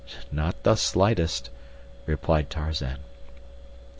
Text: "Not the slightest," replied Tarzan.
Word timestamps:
"Not 0.31 0.63
the 0.63 0.77
slightest," 0.77 1.51
replied 2.07 2.49
Tarzan. 2.49 3.01